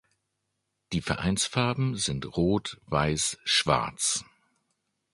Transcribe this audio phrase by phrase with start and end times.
[0.93, 4.25] Die Vereinsfarben sind rot-weiß-schwarz.